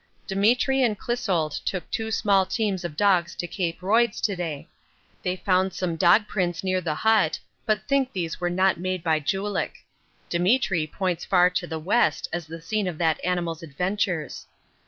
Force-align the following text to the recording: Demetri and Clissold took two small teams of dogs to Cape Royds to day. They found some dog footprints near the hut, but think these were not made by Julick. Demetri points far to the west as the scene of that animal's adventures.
Demetri 0.25 0.81
and 0.81 0.97
Clissold 0.99 1.63
took 1.63 1.87
two 1.91 2.09
small 2.09 2.43
teams 2.43 2.83
of 2.83 2.97
dogs 2.97 3.35
to 3.35 3.45
Cape 3.45 3.81
Royds 3.83 4.19
to 4.21 4.35
day. 4.35 4.67
They 5.21 5.35
found 5.35 5.73
some 5.73 5.95
dog 5.95 6.21
footprints 6.21 6.63
near 6.63 6.81
the 6.81 6.95
hut, 6.95 7.37
but 7.67 7.87
think 7.87 8.11
these 8.11 8.41
were 8.41 8.49
not 8.49 8.79
made 8.79 9.03
by 9.03 9.19
Julick. 9.19 9.85
Demetri 10.27 10.87
points 10.87 11.23
far 11.23 11.51
to 11.51 11.67
the 11.67 11.77
west 11.77 12.27
as 12.33 12.47
the 12.47 12.63
scene 12.63 12.87
of 12.87 12.97
that 12.97 13.23
animal's 13.23 13.61
adventures. 13.61 14.47